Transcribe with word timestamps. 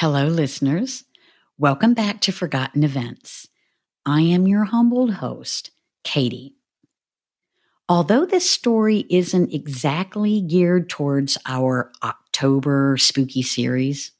Hello, 0.00 0.24
listeners. 0.28 1.04
Welcome 1.58 1.92
back 1.92 2.22
to 2.22 2.32
Forgotten 2.32 2.84
Events. 2.84 3.48
I 4.06 4.22
am 4.22 4.46
your 4.46 4.64
humbled 4.64 5.12
host, 5.12 5.72
Katie. 6.04 6.56
Although 7.86 8.24
this 8.24 8.48
story 8.48 9.04
isn't 9.10 9.52
exactly 9.52 10.40
geared 10.40 10.88
towards 10.88 11.36
our 11.44 11.92
October 12.02 12.96
spooky 12.96 13.42
series, 13.42 14.12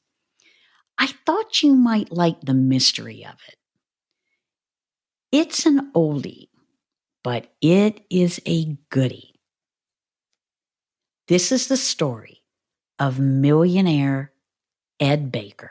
I 0.98 1.06
thought 1.24 1.62
you 1.62 1.74
might 1.74 2.12
like 2.12 2.42
the 2.42 2.52
mystery 2.52 3.24
of 3.24 3.36
it. 3.48 3.56
It's 5.32 5.64
an 5.64 5.92
oldie, 5.94 6.48
but 7.24 7.54
it 7.62 8.02
is 8.10 8.38
a 8.44 8.76
goodie. 8.90 9.40
This 11.28 11.50
is 11.50 11.68
the 11.68 11.78
story 11.78 12.42
of 12.98 13.18
millionaire 13.18 14.34
Ed 15.00 15.32
Baker. 15.32 15.70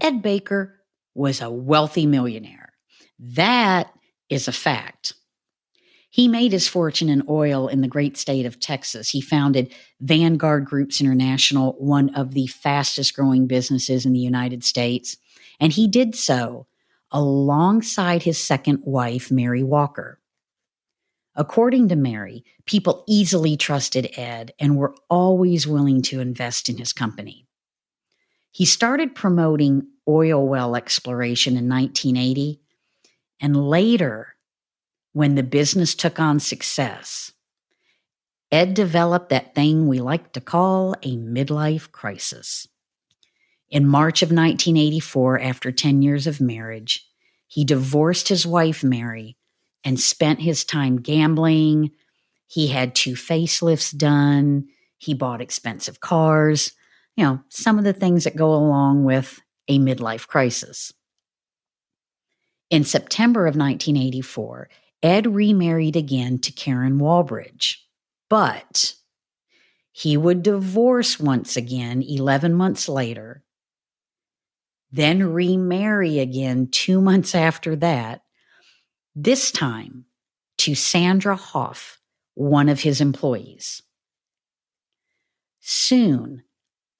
Ed 0.00 0.22
Baker 0.22 0.80
was 1.16 1.40
a 1.40 1.50
wealthy 1.50 2.06
millionaire. 2.06 2.72
That 3.18 3.92
is 4.30 4.46
a 4.46 4.52
fact. 4.52 5.14
He 6.16 6.28
made 6.28 6.52
his 6.52 6.66
fortune 6.66 7.10
in 7.10 7.24
oil 7.28 7.68
in 7.68 7.82
the 7.82 7.88
great 7.88 8.16
state 8.16 8.46
of 8.46 8.58
Texas. 8.58 9.10
He 9.10 9.20
founded 9.20 9.74
Vanguard 10.00 10.64
Groups 10.64 10.98
International, 10.98 11.72
one 11.78 12.08
of 12.14 12.32
the 12.32 12.46
fastest 12.46 13.14
growing 13.14 13.46
businesses 13.46 14.06
in 14.06 14.14
the 14.14 14.18
United 14.18 14.64
States. 14.64 15.18
And 15.60 15.72
he 15.72 15.86
did 15.86 16.14
so 16.14 16.68
alongside 17.10 18.22
his 18.22 18.38
second 18.38 18.78
wife, 18.82 19.30
Mary 19.30 19.62
Walker. 19.62 20.18
According 21.34 21.90
to 21.90 21.96
Mary, 21.96 22.46
people 22.64 23.04
easily 23.06 23.58
trusted 23.58 24.08
Ed 24.16 24.54
and 24.58 24.78
were 24.78 24.94
always 25.10 25.66
willing 25.66 26.00
to 26.00 26.20
invest 26.20 26.70
in 26.70 26.78
his 26.78 26.94
company. 26.94 27.46
He 28.52 28.64
started 28.64 29.14
promoting 29.14 29.86
oil 30.08 30.48
well 30.48 30.76
exploration 30.76 31.58
in 31.58 31.68
1980, 31.68 32.58
and 33.38 33.54
later 33.54 34.35
when 35.16 35.34
the 35.34 35.42
business 35.42 35.94
took 35.94 36.20
on 36.20 36.38
success, 36.38 37.32
Ed 38.52 38.74
developed 38.74 39.30
that 39.30 39.54
thing 39.54 39.88
we 39.88 39.98
like 39.98 40.30
to 40.30 40.42
call 40.42 40.92
a 41.02 41.16
midlife 41.16 41.90
crisis. 41.90 42.68
In 43.70 43.86
March 43.86 44.20
of 44.20 44.28
1984, 44.28 45.40
after 45.40 45.72
10 45.72 46.02
years 46.02 46.26
of 46.26 46.38
marriage, 46.38 47.08
he 47.46 47.64
divorced 47.64 48.28
his 48.28 48.46
wife, 48.46 48.84
Mary, 48.84 49.38
and 49.82 49.98
spent 49.98 50.42
his 50.42 50.66
time 50.66 51.00
gambling. 51.00 51.92
He 52.46 52.66
had 52.66 52.94
two 52.94 53.14
facelifts 53.14 53.96
done. 53.96 54.66
He 54.98 55.14
bought 55.14 55.40
expensive 55.40 55.98
cars, 55.98 56.72
you 57.16 57.24
know, 57.24 57.40
some 57.48 57.78
of 57.78 57.84
the 57.84 57.94
things 57.94 58.24
that 58.24 58.36
go 58.36 58.52
along 58.52 59.04
with 59.04 59.40
a 59.66 59.78
midlife 59.78 60.26
crisis. 60.26 60.92
In 62.68 62.84
September 62.84 63.46
of 63.46 63.56
1984, 63.56 64.68
Ed 65.02 65.26
remarried 65.26 65.96
again 65.96 66.38
to 66.40 66.52
Karen 66.52 66.98
Walbridge, 66.98 67.86
but 68.28 68.94
he 69.92 70.16
would 70.16 70.42
divorce 70.42 71.18
once 71.18 71.56
again 71.56 72.02
11 72.02 72.54
months 72.54 72.88
later, 72.88 73.42
then 74.90 75.22
remarry 75.32 76.18
again 76.18 76.68
two 76.70 77.00
months 77.00 77.34
after 77.34 77.76
that, 77.76 78.22
this 79.14 79.50
time 79.50 80.04
to 80.58 80.74
Sandra 80.74 81.36
Hoff, 81.36 81.98
one 82.34 82.68
of 82.68 82.80
his 82.80 83.00
employees. 83.00 83.82
Soon, 85.60 86.42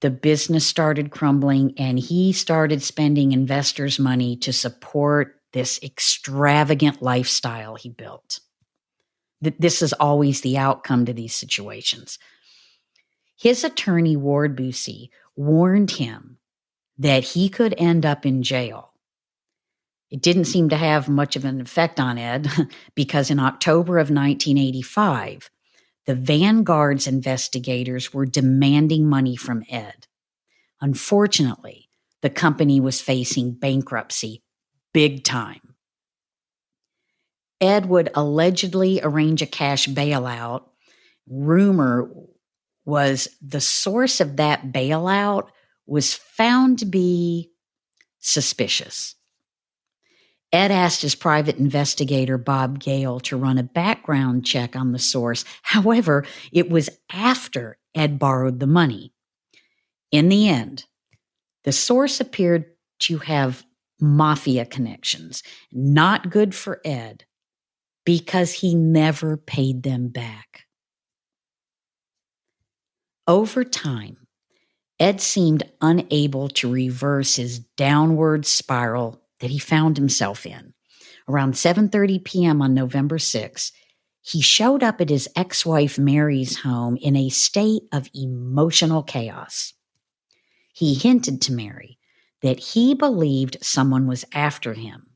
the 0.01 0.09
business 0.11 0.65
started 0.65 1.11
crumbling 1.11 1.73
and 1.77 1.97
he 1.97 2.33
started 2.33 2.83
spending 2.83 3.31
investors' 3.31 3.99
money 3.99 4.35
to 4.37 4.53
support 4.53 5.36
this 5.57 5.79
extravagant 5.81 7.01
lifestyle 7.01 7.73
he 7.73 7.89
built. 7.89 8.41
This 9.41 9.81
is 9.81 9.91
always 9.93 10.41
the 10.41 10.55
outcome 10.55 11.05
to 11.05 11.13
these 11.13 11.33
situations. 11.33 12.19
His 13.35 13.63
attorney, 13.63 14.15
Ward 14.15 14.55
Busey, 14.55 15.09
warned 15.35 15.89
him 15.89 16.37
that 16.99 17.23
he 17.23 17.49
could 17.49 17.73
end 17.75 18.05
up 18.05 18.23
in 18.23 18.43
jail. 18.43 18.93
It 20.11 20.21
didn't 20.21 20.45
seem 20.45 20.69
to 20.69 20.77
have 20.77 21.09
much 21.09 21.35
of 21.35 21.43
an 21.43 21.59
effect 21.59 21.99
on 21.99 22.19
Ed 22.19 22.47
because 22.95 23.31
in 23.31 23.39
October 23.39 23.97
of 23.97 24.11
1985, 24.11 25.49
the 26.05 26.13
Vanguard's 26.13 27.07
investigators 27.07 28.13
were 28.13 28.27
demanding 28.27 29.09
money 29.09 29.35
from 29.35 29.63
Ed. 29.71 30.05
Unfortunately, 30.81 31.89
the 32.21 32.29
company 32.29 32.79
was 32.79 33.01
facing 33.01 33.53
bankruptcy 33.53 34.43
big 34.97 35.23
time. 35.23 35.75
Ed 37.61 37.85
would 37.85 38.09
allegedly 38.15 38.99
arrange 39.03 39.43
a 39.43 39.45
cash 39.45 39.87
bailout. 39.87 40.63
Rumor 41.29 42.09
was 42.83 43.27
the 43.39 43.61
source 43.61 44.19
of 44.19 44.37
that 44.37 44.71
bailout 44.71 45.49
was 45.85 46.15
found 46.15 46.79
to 46.79 46.85
be 46.85 47.51
suspicious. 48.17 49.13
Ed 50.51 50.71
asked 50.71 51.03
his 51.03 51.13
private 51.13 51.57
investigator, 51.57 52.39
Bob 52.39 52.79
Gale, 52.79 53.19
to 53.19 53.37
run 53.37 53.59
a 53.59 53.63
background 53.63 54.47
check 54.47 54.75
on 54.75 54.93
the 54.93 54.99
source. 54.99 55.45
However, 55.61 56.25
it 56.51 56.71
was 56.71 56.89
after 57.11 57.77
Ed 57.93 58.17
borrowed 58.17 58.59
the 58.59 58.65
money. 58.65 59.13
In 60.11 60.29
the 60.29 60.49
end, 60.49 60.85
the 61.65 61.71
source 61.71 62.19
appeared 62.19 62.65
to 63.01 63.19
have 63.19 63.63
mafia 63.99 64.65
connections. 64.65 65.43
Not 65.71 66.29
good 66.29 66.53
for 66.53 66.81
Ed 66.85 67.25
because 68.05 68.53
he 68.53 68.75
never 68.75 69.37
paid 69.37 69.83
them 69.83 70.07
back. 70.07 70.65
Over 73.27 73.63
time, 73.63 74.27
Ed 74.99 75.19
seemed 75.21 75.69
unable 75.81 76.47
to 76.49 76.71
reverse 76.71 77.35
his 77.35 77.59
downward 77.59 78.45
spiral 78.45 79.21
that 79.39 79.51
he 79.51 79.59
found 79.59 79.97
himself 79.97 80.45
in. 80.45 80.73
Around 81.27 81.53
7:30 81.53 82.23
p.m. 82.23 82.61
on 82.61 82.73
November 82.73 83.19
6, 83.19 83.71
he 84.21 84.41
showed 84.41 84.81
up 84.81 85.01
at 85.01 85.09
his 85.09 85.27
ex-wife 85.35 85.99
Mary's 85.99 86.59
home 86.59 86.97
in 86.97 87.15
a 87.15 87.29
state 87.29 87.83
of 87.91 88.09
emotional 88.13 89.03
chaos. 89.03 89.73
He 90.73 90.93
hinted 90.93 91.41
to 91.43 91.53
Mary 91.53 91.97
that 92.41 92.59
he 92.59 92.93
believed 92.93 93.57
someone 93.61 94.07
was 94.07 94.25
after 94.33 94.73
him. 94.73 95.07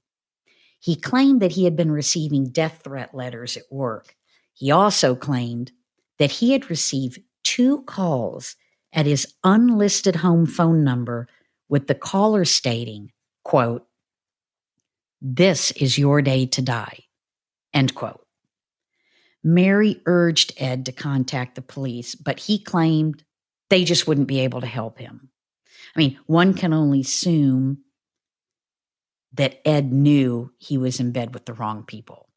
He 0.80 0.96
claimed 0.96 1.42
that 1.42 1.52
he 1.52 1.66
had 1.66 1.76
been 1.76 1.92
receiving 1.92 2.50
death 2.50 2.82
threat 2.84 3.14
letters 3.14 3.56
at 3.56 3.72
work. 3.72 4.16
He 4.54 4.72
also 4.72 5.16
claimed 5.16 5.72
that 6.18 6.32
he 6.32 6.52
had 6.52 6.70
received 6.70 7.20
two 7.44 7.84
calls 7.84 8.56
at 8.94 9.06
his 9.06 9.34
unlisted 9.44 10.16
home 10.18 10.46
phone 10.46 10.84
number 10.84 11.28
with 11.70 11.88
the 11.88 11.96
caller 11.96 12.46
stating, 12.46 13.12
quote, 13.44 13.86
this 15.22 15.72
is 15.72 16.00
your 16.00 16.22
day 16.24 16.48
to 16.48 16.62
die, 16.64 17.00
end 17.74 17.94
quote. 17.94 18.26
Mary 19.44 20.02
urged 20.06 20.54
Ed 20.58 20.86
to 20.88 20.92
contact 20.92 21.56
the 21.56 21.62
police, 21.62 22.16
but 22.16 22.40
he 22.40 22.58
claimed 22.58 23.24
they 23.70 23.84
just 23.84 24.08
wouldn't 24.08 24.28
be 24.28 24.40
able 24.40 24.62
to 24.62 24.68
help 24.68 24.98
him. 24.98 25.30
I 25.96 26.00
mean, 26.00 26.20
one 26.26 26.54
can 26.54 26.74
only 26.74 27.02
assume 27.02 27.80
that 29.34 29.62
Ed 29.66 29.92
knew 29.92 30.52
he 30.58 30.78
was 30.78 31.00
in 31.00 31.12
bed 31.12 31.34
with 31.34 31.46
the 31.46 31.54
wrong 31.54 31.84
people. 31.84 32.30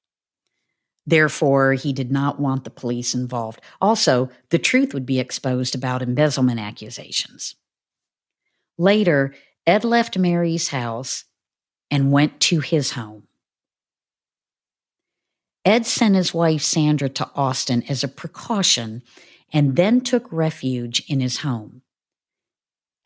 Therefore, 1.06 1.74
he 1.74 1.92
did 1.92 2.10
not 2.10 2.40
want 2.40 2.64
the 2.64 2.70
police 2.70 3.14
involved. 3.14 3.60
Also, 3.80 4.30
the 4.50 4.58
truth 4.58 4.94
would 4.94 5.04
be 5.04 5.20
exposed 5.20 5.74
about 5.74 6.02
embezzlement 6.02 6.58
accusations. 6.58 7.56
Later, 8.78 9.34
Ed 9.66 9.84
left 9.84 10.18
Mary's 10.18 10.68
house 10.68 11.24
and 11.90 12.10
went 12.10 12.40
to 12.40 12.60
his 12.60 12.92
home. 12.92 13.24
Ed 15.64 15.86
sent 15.86 16.14
his 16.14 16.34
wife 16.34 16.62
Sandra 16.62 17.08
to 17.08 17.30
Austin 17.34 17.82
as 17.88 18.02
a 18.04 18.08
precaution 18.08 19.02
and 19.52 19.76
then 19.76 20.00
took 20.00 20.30
refuge 20.30 21.02
in 21.08 21.20
his 21.20 21.38
home. 21.38 21.82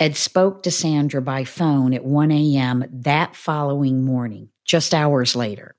Ed 0.00 0.16
spoke 0.16 0.62
to 0.62 0.70
Sandra 0.70 1.20
by 1.20 1.44
phone 1.44 1.92
at 1.92 2.04
1 2.04 2.30
a.m. 2.30 2.84
that 2.88 3.34
following 3.34 4.04
morning, 4.04 4.48
just 4.64 4.94
hours 4.94 5.34
later. 5.34 5.74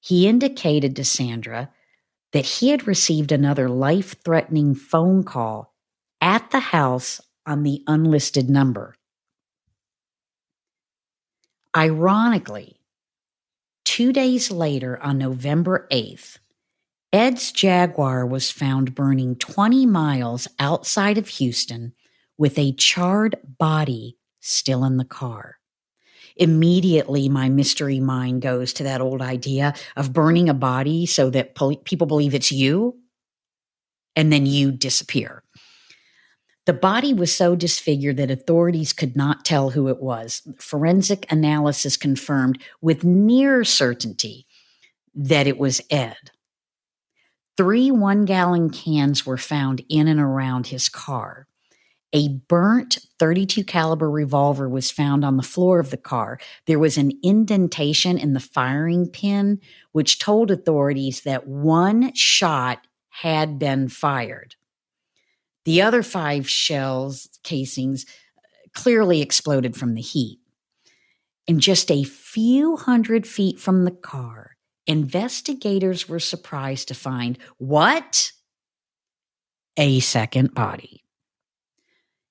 He 0.00 0.28
indicated 0.28 0.94
to 0.96 1.04
Sandra 1.04 1.70
that 2.32 2.44
he 2.46 2.68
had 2.68 2.86
received 2.86 3.32
another 3.32 3.68
life 3.68 4.22
threatening 4.24 4.74
phone 4.76 5.24
call 5.24 5.74
at 6.20 6.50
the 6.52 6.60
house 6.60 7.20
on 7.44 7.64
the 7.64 7.82
unlisted 7.88 8.48
number. 8.48 8.94
Ironically, 11.76 12.80
two 13.84 14.12
days 14.12 14.52
later, 14.52 15.02
on 15.02 15.18
November 15.18 15.88
8th, 15.90 16.38
Ed's 17.12 17.50
Jaguar 17.50 18.24
was 18.24 18.52
found 18.52 18.94
burning 18.94 19.34
20 19.34 19.84
miles 19.86 20.46
outside 20.60 21.18
of 21.18 21.26
Houston 21.26 21.92
with 22.40 22.58
a 22.58 22.72
charred 22.72 23.36
body 23.58 24.16
still 24.40 24.82
in 24.82 24.96
the 24.96 25.04
car. 25.04 25.58
Immediately, 26.36 27.28
my 27.28 27.50
mystery 27.50 28.00
mind 28.00 28.40
goes 28.40 28.72
to 28.72 28.82
that 28.84 29.02
old 29.02 29.20
idea 29.20 29.74
of 29.94 30.14
burning 30.14 30.48
a 30.48 30.54
body 30.54 31.04
so 31.04 31.28
that 31.28 31.54
pol- 31.54 31.76
people 31.76 32.06
believe 32.06 32.34
it's 32.34 32.50
you 32.50 32.98
and 34.16 34.32
then 34.32 34.46
you 34.46 34.72
disappear. 34.72 35.42
The 36.64 36.72
body 36.72 37.12
was 37.12 37.34
so 37.34 37.54
disfigured 37.54 38.16
that 38.16 38.30
authorities 38.30 38.94
could 38.94 39.16
not 39.16 39.44
tell 39.44 39.68
who 39.68 39.88
it 39.88 40.00
was. 40.00 40.40
Forensic 40.58 41.30
analysis 41.30 41.98
confirmed 41.98 42.62
with 42.80 43.04
near 43.04 43.64
certainty 43.64 44.46
that 45.14 45.46
it 45.46 45.58
was 45.58 45.82
Ed. 45.90 46.30
Three 47.58 47.90
one 47.90 48.24
gallon 48.24 48.70
cans 48.70 49.26
were 49.26 49.36
found 49.36 49.84
in 49.90 50.08
and 50.08 50.18
around 50.18 50.68
his 50.68 50.88
car. 50.88 51.46
A 52.12 52.28
burnt 52.28 52.98
32 53.18 53.62
caliber 53.64 54.10
revolver 54.10 54.68
was 54.68 54.90
found 54.90 55.24
on 55.24 55.36
the 55.36 55.44
floor 55.44 55.78
of 55.78 55.90
the 55.90 55.96
car. 55.96 56.40
There 56.66 56.78
was 56.78 56.98
an 56.98 57.12
indentation 57.22 58.18
in 58.18 58.32
the 58.32 58.40
firing 58.40 59.08
pin 59.08 59.60
which 59.92 60.18
told 60.18 60.50
authorities 60.50 61.20
that 61.20 61.46
one 61.46 62.12
shot 62.14 62.86
had 63.10 63.58
been 63.58 63.88
fired. 63.88 64.56
The 65.64 65.82
other 65.82 66.02
five 66.02 66.48
shells 66.48 67.28
casings 67.44 68.06
clearly 68.74 69.20
exploded 69.20 69.76
from 69.76 69.94
the 69.94 70.00
heat. 70.00 70.40
And 71.46 71.60
just 71.60 71.90
a 71.90 72.04
few 72.04 72.76
hundred 72.76 73.26
feet 73.26 73.58
from 73.58 73.84
the 73.84 73.90
car, 73.90 74.56
investigators 74.86 76.08
were 76.08 76.20
surprised 76.20 76.88
to 76.88 76.94
find 76.94 77.38
what? 77.58 78.32
A 79.76 80.00
second 80.00 80.54
body. 80.54 80.99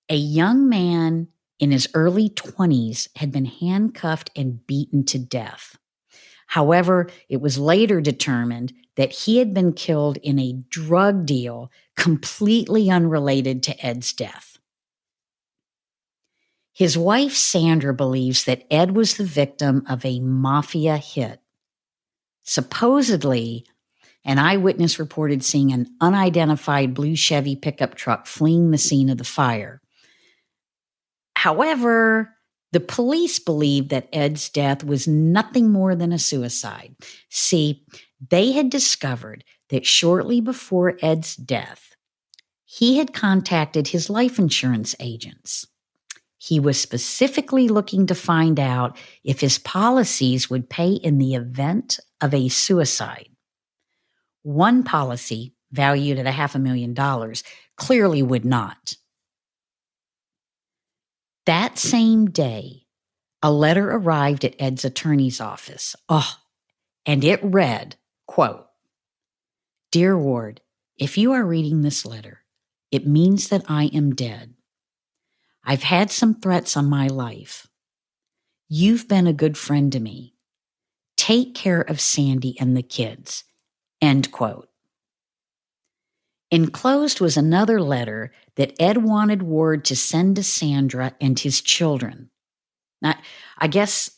A 0.09 0.15
young 0.15 0.67
man 0.67 1.27
in 1.59 1.71
his 1.71 1.87
early 1.93 2.29
20s 2.29 3.09
had 3.15 3.31
been 3.31 3.45
handcuffed 3.45 4.31
and 4.35 4.65
beaten 4.65 5.05
to 5.05 5.19
death. 5.19 5.77
However, 6.47 7.09
it 7.27 7.41
was 7.41 7.59
later 7.59 8.01
determined 8.01 8.73
that 8.95 9.11
he 9.11 9.37
had 9.37 9.53
been 9.53 9.71
killed 9.71 10.17
in 10.17 10.39
a 10.39 10.63
drug 10.69 11.27
deal 11.27 11.69
completely 11.95 12.89
unrelated 12.89 13.61
to 13.63 13.85
Ed's 13.85 14.11
death. 14.13 14.57
His 16.73 16.97
wife, 16.97 17.33
Sandra, 17.35 17.93
believes 17.93 18.45
that 18.45 18.65
Ed 18.71 18.95
was 18.95 19.17
the 19.17 19.25
victim 19.25 19.85
of 19.87 20.03
a 20.03 20.21
mafia 20.21 20.97
hit. 20.97 21.39
Supposedly, 22.43 23.65
an 24.25 24.39
eyewitness 24.39 24.97
reported 24.97 25.43
seeing 25.43 25.71
an 25.71 25.93
unidentified 26.01 26.95
blue 26.95 27.15
Chevy 27.15 27.55
pickup 27.55 27.95
truck 27.95 28.25
fleeing 28.25 28.71
the 28.71 28.77
scene 28.77 29.09
of 29.09 29.17
the 29.19 29.23
fire. 29.23 29.81
However, 31.39 32.35
the 32.73 32.81
police 32.81 33.39
believed 33.39 33.91
that 33.91 34.09
Ed's 34.11 34.49
death 34.49 34.83
was 34.83 35.07
nothing 35.07 35.71
more 35.71 35.95
than 35.95 36.11
a 36.11 36.19
suicide. 36.19 36.97
See, 37.29 37.85
they 38.29 38.51
had 38.51 38.69
discovered 38.69 39.45
that 39.69 39.85
shortly 39.85 40.41
before 40.41 40.97
Ed's 41.01 41.37
death, 41.37 41.95
he 42.65 42.97
had 42.97 43.13
contacted 43.13 43.87
his 43.87 44.09
life 44.09 44.37
insurance 44.37 44.95
agents. 44.99 45.65
He 46.37 46.59
was 46.59 46.77
specifically 46.77 47.69
looking 47.69 48.05
to 48.07 48.15
find 48.15 48.59
out 48.59 48.97
if 49.23 49.39
his 49.39 49.59
policies 49.59 50.49
would 50.49 50.69
pay 50.69 50.91
in 50.91 51.19
the 51.19 51.35
event 51.35 52.01
of 52.19 52.33
a 52.33 52.49
suicide. 52.49 53.29
One 54.43 54.83
policy, 54.83 55.55
valued 55.71 56.19
at 56.19 56.27
a 56.27 56.31
half 56.31 56.53
a 56.53 56.59
million 56.59 56.93
dollars, 56.93 57.45
clearly 57.77 58.21
would 58.21 58.43
not. 58.43 58.97
That 61.49 61.79
same 61.79 62.29
day, 62.29 62.85
a 63.41 63.51
letter 63.51 63.89
arrived 63.89 64.45
at 64.45 64.53
Ed's 64.59 64.85
attorney's 64.85 65.41
office. 65.41 65.95
Oh, 66.07 66.35
and 67.07 67.23
it 67.23 67.39
read, 67.43 67.95
quote, 68.27 68.67
Dear 69.91 70.15
Ward, 70.15 70.61
if 70.95 71.17
you 71.17 71.31
are 71.31 71.43
reading 71.43 71.81
this 71.81 72.05
letter, 72.05 72.41
it 72.91 73.07
means 73.07 73.47
that 73.47 73.63
I 73.67 73.85
am 73.85 74.13
dead. 74.13 74.53
I've 75.65 75.81
had 75.81 76.11
some 76.11 76.35
threats 76.35 76.77
on 76.77 76.85
my 76.85 77.07
life. 77.07 77.65
You've 78.67 79.07
been 79.07 79.25
a 79.25 79.33
good 79.33 79.57
friend 79.57 79.91
to 79.93 79.99
me. 79.99 80.35
Take 81.17 81.55
care 81.55 81.81
of 81.81 81.99
Sandy 81.99 82.59
and 82.59 82.77
the 82.77 82.83
kids. 82.83 83.43
End 83.99 84.31
quote. 84.31 84.68
Enclosed 86.51 87.21
was 87.21 87.37
another 87.37 87.81
letter 87.81 88.31
that 88.55 88.73
Ed 88.79 88.97
wanted 89.03 89.43
Ward 89.43 89.85
to 89.85 89.95
send 89.95 90.35
to 90.35 90.43
Sandra 90.43 91.13
and 91.21 91.37
his 91.39 91.61
children. 91.61 92.29
Now, 93.01 93.15
I 93.57 93.67
guess 93.67 94.09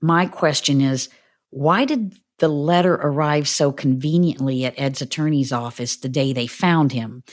my 0.00 0.26
question 0.26 0.80
is 0.80 1.08
why 1.50 1.84
did 1.84 2.14
the 2.38 2.48
letter 2.48 2.94
arrive 2.94 3.48
so 3.48 3.72
conveniently 3.72 4.64
at 4.64 4.78
Ed's 4.78 5.02
attorney's 5.02 5.52
office 5.52 5.96
the 5.96 6.08
day 6.08 6.32
they 6.32 6.46
found 6.46 6.92
him? 6.92 7.24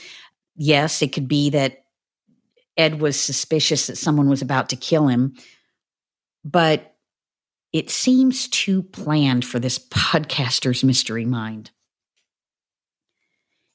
Yes, 0.56 1.02
it 1.02 1.12
could 1.12 1.28
be 1.28 1.50
that 1.50 1.84
Ed 2.76 3.00
was 3.00 3.20
suspicious 3.20 3.86
that 3.86 3.98
someone 3.98 4.28
was 4.28 4.42
about 4.42 4.68
to 4.70 4.76
kill 4.76 5.06
him, 5.06 5.34
but 6.44 6.96
it 7.72 7.90
seems 7.90 8.48
too 8.48 8.82
planned 8.82 9.44
for 9.44 9.58
this 9.58 9.78
podcaster's 9.90 10.82
mystery 10.82 11.24
mind. 11.24 11.70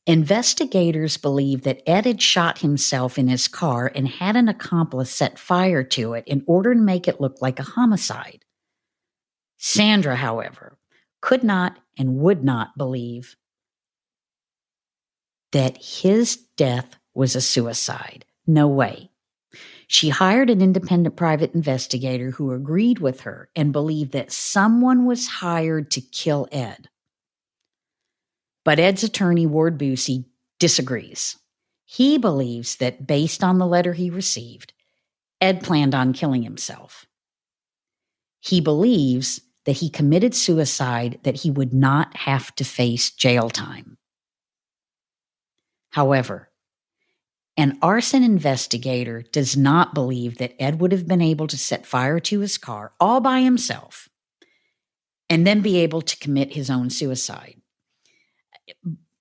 Investigators 0.10 1.18
believe 1.18 1.62
that 1.62 1.88
Ed 1.88 2.08
had 2.08 2.20
shot 2.20 2.58
himself 2.58 3.20
in 3.20 3.28
his 3.28 3.48
car 3.48 3.92
and 3.94 4.08
had 4.08 4.36
an 4.36 4.50
accomplice 4.50 5.12
set 5.12 5.38
fire 5.38 5.84
to 5.84 6.14
it 6.14 6.24
in 6.26 6.44
order 6.48 6.74
to 6.74 6.82
make 6.82 7.08
it 7.08 7.22
look 7.22 7.44
like 7.44 7.60
a 7.60 7.64
homicide. 7.64 8.44
Sandra, 9.60 10.16
however, 10.16 10.80
could 11.22 11.44
not 11.44 11.78
and 11.96 12.18
would 12.18 12.44
not 12.44 12.76
believe 12.76 13.36
that 15.52 15.78
his 15.78 16.38
death 16.58 16.96
was 17.14 17.36
a 17.36 17.42
suicide. 17.42 18.26
No 18.48 18.68
way. 18.68 19.12
She 19.86 20.10
hired 20.10 20.50
an 20.50 20.60
independent 20.60 21.18
private 21.18 21.54
investigator 21.54 22.32
who 22.32 22.52
agreed 22.52 22.98
with 22.98 23.22
her 23.22 23.52
and 23.56 23.72
believed 23.72 24.14
that 24.14 24.32
someone 24.32 25.06
was 25.06 25.28
hired 25.28 25.92
to 25.92 26.02
kill 26.02 26.48
Ed. 26.52 26.90
But 28.64 28.80
Ed's 28.80 29.04
attorney, 29.04 29.46
Ward 29.46 29.78
Busey, 29.78 30.26
disagrees. 30.60 31.38
He 31.86 32.18
believes 32.18 32.76
that 32.78 33.08
based 33.08 33.44
on 33.44 33.58
the 33.58 33.66
letter 33.66 33.94
he 33.94 34.10
received, 34.10 34.74
Ed 35.42 35.64
planned 35.64 35.96
on 35.96 36.14
killing 36.14 36.44
himself. 36.44 37.06
He 38.40 38.62
believes 38.62 39.42
that 39.66 39.78
he 39.78 39.90
committed 39.90 40.36
suicide 40.36 41.20
that 41.24 41.38
he 41.38 41.52
would 41.52 41.74
not 41.74 42.16
have 42.18 42.54
to 42.56 42.64
face 42.64 43.12
jail 43.12 43.50
time. 43.50 43.98
However, 45.92 46.50
an 47.58 47.78
arson 47.82 48.24
investigator 48.24 49.22
does 49.22 49.58
not 49.58 49.94
believe 49.94 50.38
that 50.38 50.56
Ed 50.62 50.80
would 50.80 50.92
have 50.92 51.08
been 51.08 51.22
able 51.22 51.48
to 51.48 51.58
set 51.58 51.86
fire 51.86 52.20
to 52.22 52.40
his 52.40 52.58
car 52.58 52.94
all 53.00 53.20
by 53.20 53.42
himself 53.42 54.08
and 55.30 55.46
then 55.46 55.62
be 55.62 55.78
able 55.78 56.02
to 56.02 56.18
commit 56.20 56.54
his 56.54 56.70
own 56.70 56.90
suicide 56.90 57.59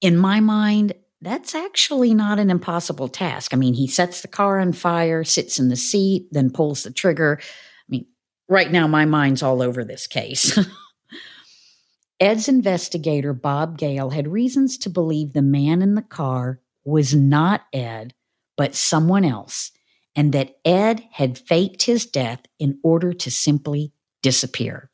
in 0.01 0.17
my 0.17 0.41
mind, 0.41 0.95
that's 1.21 1.55
actually 1.55 2.15
not 2.15 2.39
an 2.39 2.51
impossible 2.51 3.09
task. 3.09 3.53
I 3.53 3.57
mean, 3.57 3.75
he 3.75 3.87
sets 3.87 4.23
the 4.23 4.29
car 4.29 4.61
on 4.61 4.73
fire, 4.73 5.25
sits 5.25 5.59
in 5.59 5.69
the 5.69 5.77
seat, 5.77 6.29
then 6.31 6.51
pulls 6.51 6.85
the 6.85 6.93
trigger. 6.93 7.41
I 7.41 7.45
mean, 7.89 8.07
right 8.49 8.71
now, 8.71 8.87
my 8.87 9.05
mind's 9.05 9.43
all 9.43 9.61
over 9.61 9.85
this 9.85 10.07
case. 10.07 10.59
Ed's 12.21 12.49
investigator, 12.49 13.33
Bob 13.33 13.79
Gale, 13.79 14.11
had 14.11 14.29
reasons 14.29 14.79
to 14.79 14.91
believe 14.91 15.33
the 15.33 15.43
man 15.43 15.83
in 15.83 15.95
the 15.95 16.03
car 16.03 16.61
was 16.85 17.15
not 17.15 17.63
Ed, 17.73 18.15
but 18.57 18.75
someone 18.75 19.25
else, 19.25 19.71
and 20.17 20.33
that 20.33 20.57
Ed 20.65 21.05
had 21.13 21.39
faked 21.39 21.83
his 21.83 22.07
death 22.07 22.41
in 22.59 22.81
order 22.83 23.13
to 23.13 23.31
simply 23.31 23.93
disappear. 24.23 24.91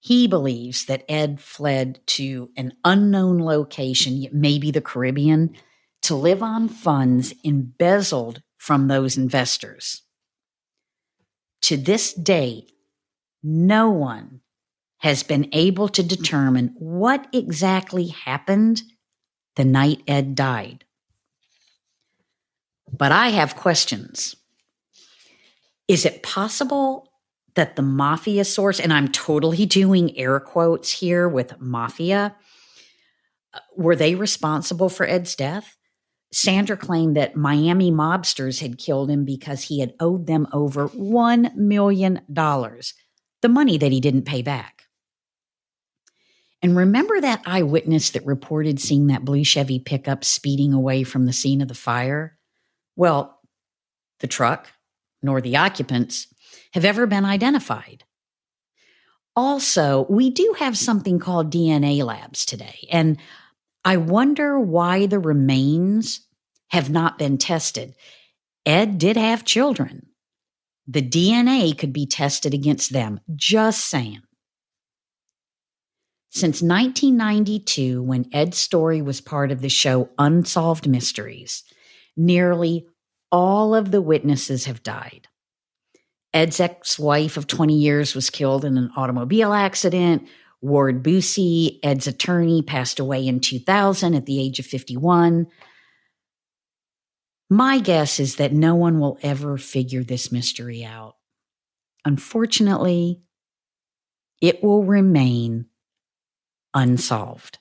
He 0.00 0.26
believes 0.26 0.86
that 0.86 1.04
Ed 1.08 1.40
fled 1.40 2.00
to 2.08 2.50
an 2.56 2.72
unknown 2.84 3.38
location, 3.38 4.26
maybe 4.32 4.70
the 4.70 4.80
Caribbean, 4.80 5.54
to 6.02 6.14
live 6.14 6.42
on 6.42 6.68
funds 6.68 7.34
embezzled 7.44 8.42
from 8.56 8.88
those 8.88 9.18
investors. 9.18 10.02
To 11.62 11.76
this 11.76 12.14
day, 12.14 12.66
no 13.42 13.90
one 13.90 14.40
has 14.98 15.22
been 15.22 15.48
able 15.52 15.88
to 15.88 16.02
determine 16.02 16.74
what 16.78 17.26
exactly 17.32 18.08
happened 18.08 18.82
the 19.56 19.64
night 19.64 20.02
Ed 20.06 20.34
died. 20.34 20.84
But 22.90 23.12
I 23.12 23.28
have 23.28 23.56
questions. 23.56 24.36
Is 25.88 26.04
it 26.04 26.22
possible 26.22 27.09
that 27.60 27.76
the 27.76 27.82
mafia 27.82 28.42
source, 28.42 28.80
and 28.80 28.90
I'm 28.90 29.08
totally 29.08 29.66
doing 29.66 30.16
air 30.16 30.40
quotes 30.40 30.90
here 30.90 31.28
with 31.28 31.60
mafia, 31.60 32.34
uh, 33.52 33.58
were 33.76 33.94
they 33.94 34.14
responsible 34.14 34.88
for 34.88 35.06
Ed's 35.06 35.34
death? 35.34 35.76
Sandra 36.32 36.74
claimed 36.74 37.18
that 37.18 37.36
Miami 37.36 37.92
mobsters 37.92 38.62
had 38.62 38.78
killed 38.78 39.10
him 39.10 39.26
because 39.26 39.64
he 39.64 39.80
had 39.80 39.92
owed 40.00 40.26
them 40.26 40.46
over 40.54 40.88
$1 40.88 41.54
million, 41.54 42.22
the 42.30 43.48
money 43.50 43.76
that 43.76 43.92
he 43.92 44.00
didn't 44.00 44.22
pay 44.22 44.40
back. 44.40 44.84
And 46.62 46.74
remember 46.74 47.20
that 47.20 47.42
eyewitness 47.44 48.08
that 48.10 48.24
reported 48.24 48.80
seeing 48.80 49.08
that 49.08 49.26
blue 49.26 49.44
Chevy 49.44 49.78
pickup 49.78 50.24
speeding 50.24 50.72
away 50.72 51.04
from 51.04 51.26
the 51.26 51.34
scene 51.34 51.60
of 51.60 51.68
the 51.68 51.74
fire? 51.74 52.38
Well, 52.96 53.38
the 54.20 54.28
truck, 54.28 54.68
nor 55.22 55.42
the 55.42 55.58
occupants, 55.58 56.26
have 56.72 56.84
ever 56.84 57.06
been 57.06 57.24
identified. 57.24 58.04
Also, 59.36 60.06
we 60.08 60.30
do 60.30 60.54
have 60.58 60.76
something 60.76 61.18
called 61.18 61.52
DNA 61.52 62.04
labs 62.04 62.44
today, 62.44 62.86
and 62.90 63.18
I 63.84 63.96
wonder 63.96 64.58
why 64.58 65.06
the 65.06 65.18
remains 65.18 66.26
have 66.68 66.90
not 66.90 67.18
been 67.18 67.38
tested. 67.38 67.94
Ed 68.66 68.98
did 68.98 69.16
have 69.16 69.44
children. 69.44 70.06
The 70.86 71.02
DNA 71.02 71.76
could 71.76 71.92
be 71.92 72.06
tested 72.06 72.52
against 72.52 72.92
them. 72.92 73.20
Just 73.34 73.86
saying. 73.86 74.22
Since 76.30 76.62
1992, 76.62 78.02
when 78.02 78.28
Ed's 78.32 78.58
story 78.58 79.02
was 79.02 79.20
part 79.20 79.50
of 79.50 79.62
the 79.62 79.68
show 79.68 80.10
Unsolved 80.18 80.88
Mysteries, 80.88 81.64
nearly 82.16 82.86
all 83.32 83.74
of 83.74 83.90
the 83.90 84.02
witnesses 84.02 84.66
have 84.66 84.82
died. 84.82 85.26
Ed's 86.32 86.60
ex 86.60 86.98
wife 86.98 87.36
of 87.36 87.46
20 87.46 87.74
years 87.74 88.14
was 88.14 88.30
killed 88.30 88.64
in 88.64 88.78
an 88.78 88.90
automobile 88.96 89.52
accident. 89.52 90.28
Ward 90.60 91.02
Busey, 91.02 91.78
Ed's 91.82 92.06
attorney, 92.06 92.62
passed 92.62 93.00
away 93.00 93.26
in 93.26 93.40
2000 93.40 94.14
at 94.14 94.26
the 94.26 94.40
age 94.40 94.58
of 94.58 94.66
51. 94.66 95.46
My 97.48 97.80
guess 97.80 98.20
is 98.20 98.36
that 98.36 98.52
no 98.52 98.74
one 98.74 99.00
will 99.00 99.18
ever 99.22 99.56
figure 99.56 100.04
this 100.04 100.30
mystery 100.30 100.84
out. 100.84 101.16
Unfortunately, 102.04 103.22
it 104.40 104.62
will 104.62 104.84
remain 104.84 105.66
unsolved. 106.74 107.58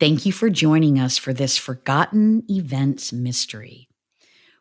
Thank 0.00 0.24
you 0.24 0.32
for 0.32 0.48
joining 0.48 0.98
us 0.98 1.18
for 1.18 1.32
this 1.32 1.58
Forgotten 1.58 2.44
Events 2.48 3.12
mystery. 3.12 3.89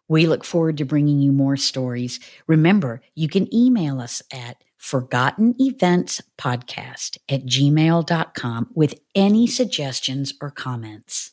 We 0.09 0.27
look 0.27 0.43
forward 0.43 0.77
to 0.77 0.85
bringing 0.85 1.19
you 1.19 1.31
more 1.31 1.55
stories. 1.55 2.19
Remember, 2.47 3.01
you 3.15 3.29
can 3.29 3.53
email 3.53 4.01
us 4.01 4.21
at 4.33 4.63
forgotten 4.77 5.55
events 5.59 6.21
podcast 6.37 7.17
at 7.29 7.45
gmail.com 7.45 8.67
with 8.73 8.95
any 9.15 9.47
suggestions 9.47 10.33
or 10.41 10.51
comments. 10.51 11.31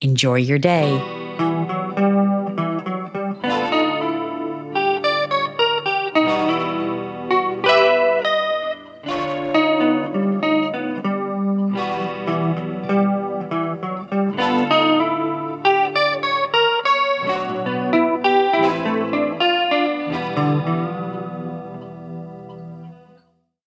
Enjoy 0.00 0.36
your 0.36 0.58
day. 0.58 1.23